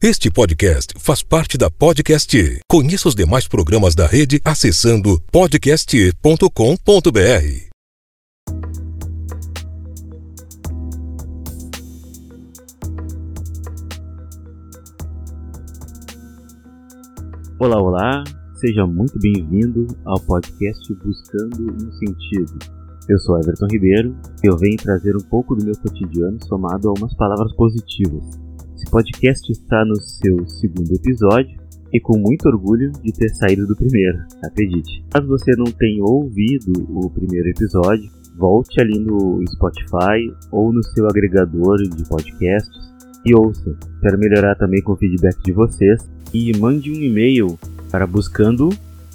[0.00, 2.60] Este podcast faz parte da Podcast.
[2.70, 6.38] Conheça os demais programas da rede acessando podcast.com.br.
[17.58, 18.22] Olá, olá,
[18.54, 22.56] seja muito bem-vindo ao podcast Buscando um Sentido.
[23.08, 26.92] Eu sou Everton Ribeiro e eu venho trazer um pouco do meu cotidiano somado a
[26.92, 28.47] umas palavras positivas
[28.78, 31.58] esse podcast está no seu segundo episódio
[31.92, 35.04] e com muito orgulho de ter saído do primeiro, acredite.
[35.10, 41.08] Caso você não tenha ouvido o primeiro episódio, volte ali no Spotify ou no seu
[41.08, 42.70] agregador de podcasts
[43.24, 43.76] e ouça.
[44.00, 47.58] Quero melhorar também com o feedback de vocês e mande um e-mail
[47.90, 48.68] para buscando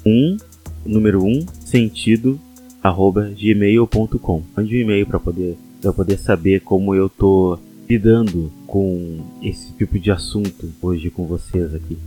[0.04, 0.36] um
[0.84, 2.38] número um sentido
[2.82, 4.42] arroba gmail.com.
[4.54, 5.56] Mande um e-mail para poder
[5.96, 11.98] poder saber como eu tô lidando com esse tipo de assunto hoje com vocês aqui.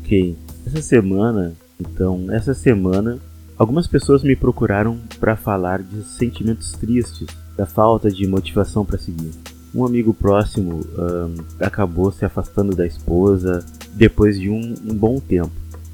[0.00, 0.36] Ok,
[0.66, 3.18] essa semana, então, essa semana,
[3.56, 9.30] algumas pessoas me procuraram para falar de sentimentos tristes, da falta de motivação para seguir.
[9.74, 13.64] Um amigo próximo um, acabou se afastando da esposa
[13.94, 15.52] depois de um, um bom tempo.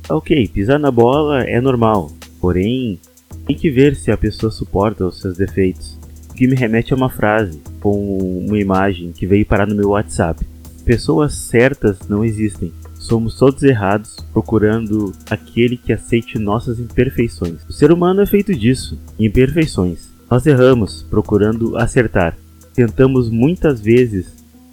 [0.08, 2.98] Ok, pisar na bola é normal, porém
[3.46, 5.98] tem que ver se a pessoa suporta os seus defeitos
[6.36, 10.46] que me remete a uma frase com uma imagem que veio parar no meu WhatsApp.
[10.84, 12.72] Pessoas certas não existem.
[12.94, 17.64] Somos todos errados, procurando aquele que aceite nossas imperfeições.
[17.68, 20.10] O ser humano é feito disso, imperfeições.
[20.30, 22.36] Nós erramos, procurando acertar.
[22.74, 24.26] Tentamos muitas vezes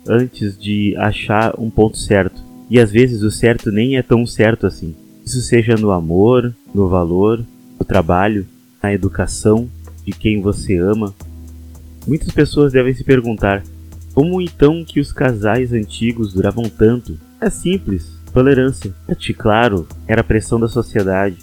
[0.07, 4.67] antes de achar um ponto certo, e às vezes o certo nem é tão certo
[4.67, 4.95] assim.
[5.25, 7.45] Isso seja no amor, no valor,
[7.79, 8.45] no trabalho,
[8.81, 9.69] na educação
[10.05, 11.13] de quem você ama,
[12.07, 13.63] Muitas pessoas devem se perguntar:
[14.13, 17.17] como então que os casais antigos duravam tanto?
[17.41, 18.93] É simples, tolerância.
[19.07, 21.37] É claro, era a pressão da sociedade.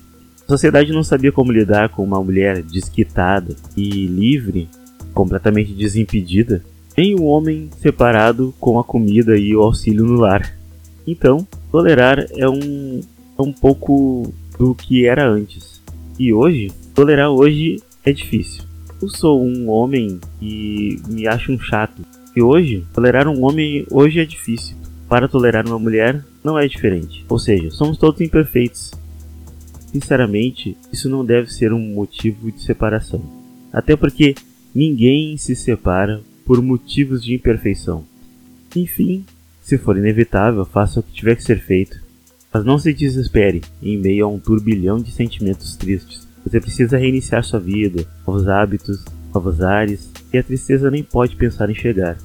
[0.45, 4.69] A sociedade não sabia como lidar com uma mulher desquitada e livre,
[5.13, 6.63] completamente desimpedida,
[6.97, 10.57] nem um homem separado com a comida e o auxílio no lar.
[11.07, 13.01] Então, tolerar é um,
[13.39, 15.81] é um pouco do que era antes.
[16.19, 18.70] E hoje, tolerar hoje é difícil.
[19.01, 22.03] Eu sou um homem e me acho um chato.
[22.37, 24.77] E hoje, tolerar um homem hoje é difícil.
[25.09, 27.25] Para tolerar uma mulher, não é diferente.
[27.27, 28.91] Ou seja, somos todos imperfeitos.
[29.87, 33.23] Sinceramente, isso não deve ser um motivo de separação.
[33.73, 34.35] Até porque
[34.75, 38.05] ninguém se separa por motivos de imperfeição.
[38.77, 39.25] Enfim,
[39.63, 41.99] se for inevitável, faça o que tiver que ser feito.
[42.53, 46.29] Mas não se desespere em meio a um turbilhão de sentimentos tristes.
[46.45, 51.69] Você precisa reiniciar sua vida, novos hábitos, novos ares, e a tristeza nem pode pensar
[51.71, 52.17] em chegar.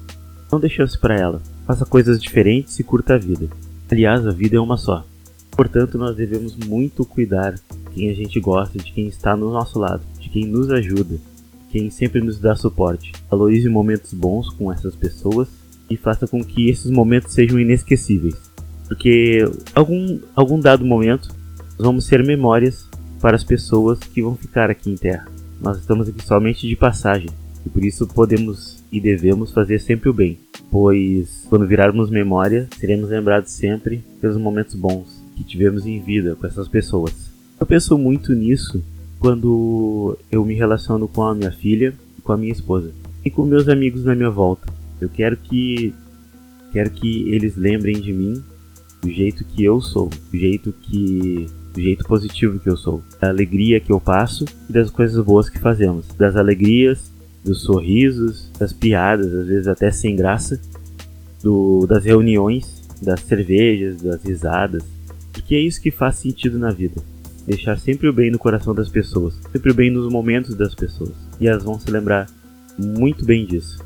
[0.50, 1.42] Não dê chance para ela.
[1.66, 3.48] Faça coisas diferentes e curta a vida.
[3.90, 5.04] Aliás, a vida é uma só.
[5.50, 9.78] Portanto, nós devemos muito cuidar de quem a gente gosta, de quem está no nosso
[9.78, 13.12] lado, de quem nos ajuda, de quem sempre nos dá suporte.
[13.30, 15.48] Valorize momentos bons com essas pessoas
[15.88, 18.36] e faça com que esses momentos sejam inesquecíveis.
[18.86, 21.34] Porque algum, algum dado momento
[21.78, 22.86] vamos ser memórias
[23.20, 25.26] para as pessoas que vão ficar aqui em terra.
[25.60, 27.30] Nós estamos aqui somente de passagem
[27.64, 30.38] e por isso podemos e devemos fazer sempre o bem,
[30.70, 36.46] pois quando virarmos memória, seremos lembrados sempre pelos momentos bons que tivemos em vida com
[36.46, 37.30] essas pessoas.
[37.58, 38.82] Eu penso muito nisso
[39.18, 41.94] quando eu me relaciono com a minha filha
[42.26, 42.92] com a minha esposa
[43.24, 44.66] e com meus amigos na minha volta.
[45.00, 45.94] Eu quero que
[46.72, 48.42] quero que eles lembrem de mim
[49.00, 51.46] do jeito que eu sou, do jeito que
[51.76, 55.50] do jeito positivo que eu sou, da alegria que eu passo e das coisas boas
[55.50, 57.12] que fazemos, das alegrias,
[57.44, 60.58] dos sorrisos, das piadas, às vezes até sem graça,
[61.42, 64.82] do, das reuniões, das cervejas, das risadas,
[65.32, 67.02] porque é isso que faz sentido na vida.
[67.46, 71.12] Deixar sempre o bem no coração das pessoas, sempre o bem nos momentos das pessoas,
[71.38, 72.26] e elas vão se lembrar
[72.78, 73.84] muito bem disso.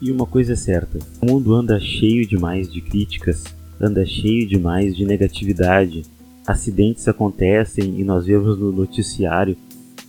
[0.00, 3.44] E uma coisa é certa: o mundo anda cheio demais de críticas,
[3.80, 6.02] anda cheio demais de negatividade,
[6.46, 9.56] acidentes acontecem e nós vemos no noticiário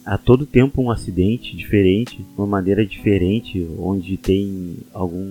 [0.06, 5.30] a todo tempo um acidente diferente, uma maneira diferente, onde tem algum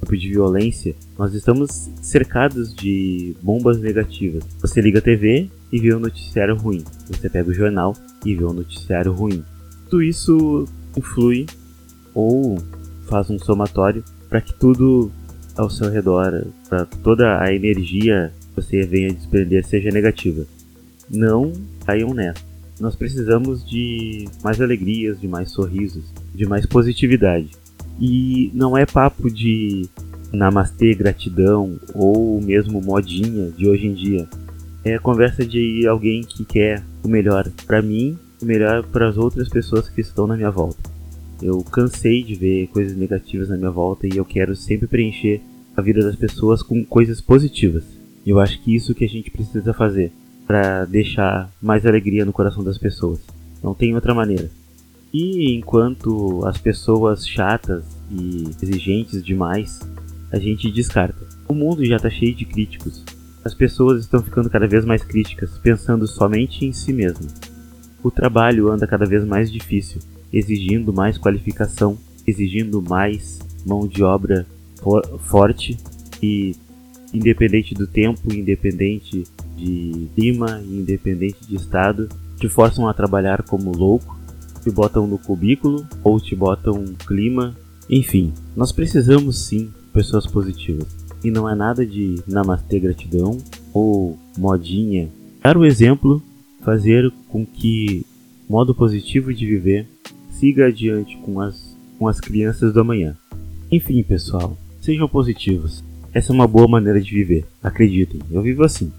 [0.00, 4.44] tipo de violência, nós estamos cercados de bombas negativas.
[4.60, 6.84] Você liga a TV e vê um noticiário ruim.
[7.08, 9.42] Você pega o jornal e vê um noticiário ruim.
[9.90, 11.46] Tudo isso influi
[12.14, 12.58] ou
[13.08, 15.10] faz um somatório para que tudo
[15.56, 20.46] ao seu redor, para toda a energia você venha desprender seja negativa.
[21.10, 21.52] Não
[21.84, 22.52] caiam nessa.
[22.80, 26.04] Nós precisamos de mais alegrias, de mais sorrisos,
[26.34, 27.50] de mais positividade.
[28.00, 29.88] E não é papo de
[30.32, 34.28] namastê, gratidão ou mesmo modinha de hoje em dia.
[34.84, 39.48] É conversa de alguém que quer o melhor para mim, o melhor para as outras
[39.48, 40.90] pessoas que estão na minha volta.
[41.40, 45.40] Eu cansei de ver coisas negativas na minha volta e eu quero sempre preencher
[45.76, 47.84] a vida das pessoas com coisas positivas.
[48.24, 50.12] Eu acho que isso que a gente precisa fazer
[50.46, 53.20] para deixar mais alegria no coração das pessoas.
[53.62, 54.50] Não tem outra maneira.
[55.12, 59.80] E enquanto as pessoas chatas e exigentes demais,
[60.30, 61.26] a gente descarta.
[61.48, 63.04] O mundo já está cheio de críticos.
[63.44, 67.26] As pessoas estão ficando cada vez mais críticas, pensando somente em si mesmo.
[68.02, 70.00] O trabalho anda cada vez mais difícil,
[70.32, 74.46] exigindo mais qualificação, exigindo mais mão de obra
[74.80, 75.76] for forte
[76.22, 76.56] e
[77.12, 79.24] independente do tempo, independente
[79.56, 84.18] de clima, independente de estado, te forçam a trabalhar como louco,
[84.62, 87.56] te botam no cubículo ou te botam clima,
[87.88, 90.86] enfim, nós precisamos sim pessoas positivas.
[91.22, 93.38] E não é nada de namastê gratidão
[93.72, 95.08] ou modinha.
[95.42, 96.22] Dar o exemplo,
[96.62, 98.04] fazer com que
[98.48, 99.88] modo positivo de viver
[100.30, 103.16] siga adiante com as, com as crianças do amanhã.
[103.70, 105.84] Enfim, pessoal, sejam positivos.
[106.14, 108.92] Essa é uma boa maneira de viver, acreditem, eu vivo assim.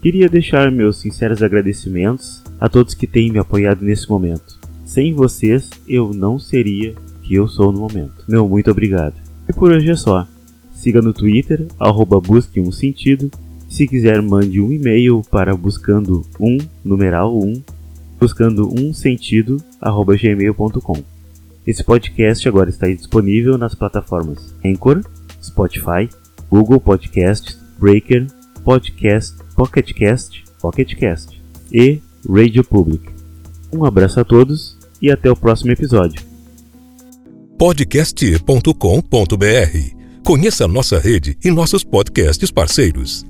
[0.00, 4.58] Queria deixar meus sinceros agradecimentos a todos que têm me apoiado nesse momento.
[4.84, 8.24] Sem vocês, eu não seria o que eu sou no momento.
[8.28, 9.14] Meu muito obrigado.
[9.48, 10.26] E por hoje é só.
[10.72, 13.30] Siga no Twitter, arroba busque um sentido.
[13.68, 17.62] Se quiser, mande um e-mail para buscando um, numeral 1,
[18.18, 21.02] buscando um sentido, arroba gmail.com.
[21.66, 25.02] Esse podcast agora está disponível nas plataformas Anchor,
[25.42, 26.08] Spotify,
[26.50, 28.26] Google Podcasts, Breaker,
[28.64, 31.40] Podcast, Pocket Cast, Pocket Cast
[31.72, 33.04] e Radio Public.
[33.72, 36.20] Um abraço a todos e até o próximo episódio.
[37.58, 43.24] podcast.com.br Conheça nossa rede e nossos podcasts parceiros.